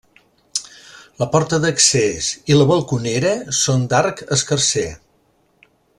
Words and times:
La 1.23 1.27
porta 1.35 1.59
d'accés 1.65 2.31
i 2.53 2.57
la 2.57 2.67
balconera 2.73 3.35
són 3.61 3.85
d'arc 3.93 4.25
escarser. 4.37 4.87